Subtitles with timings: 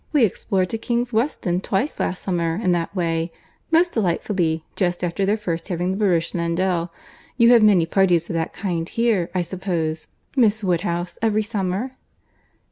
[0.11, 3.31] We explored to King's Weston twice last summer, in that way,
[3.69, 6.89] most delightfully, just after their first having the barouche landau.
[7.37, 11.97] You have many parties of that kind here, I suppose, Miss Woodhouse, every summer?"